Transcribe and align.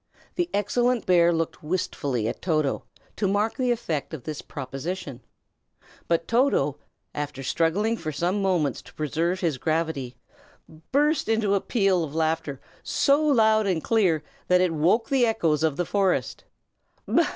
The 0.33 0.49
excellent 0.51 1.05
bear 1.05 1.31
looked 1.31 1.61
wistfully 1.61 2.27
at 2.27 2.41
Toto, 2.41 2.85
to 3.17 3.27
mark 3.27 3.57
the 3.57 3.69
effect 3.69 4.15
of 4.15 4.23
this 4.23 4.41
proposition; 4.41 5.21
but 6.07 6.27
Toto, 6.27 6.77
after 7.13 7.43
struggling 7.43 7.95
for 7.97 8.11
some 8.11 8.41
moments 8.41 8.81
to 8.81 8.95
preserve 8.95 9.41
his 9.41 9.59
gravity, 9.59 10.15
burst 10.91 11.29
into 11.29 11.53
a 11.53 11.61
peal 11.61 12.03
of 12.03 12.15
laughter, 12.15 12.59
so 12.81 13.21
loud 13.23 13.67
and 13.67 13.83
clear 13.83 14.23
that 14.47 14.59
it 14.59 14.73
woke 14.73 15.09
the 15.09 15.23
echoes 15.23 15.61
of 15.61 15.77
the 15.77 15.85
forest. 15.85 16.45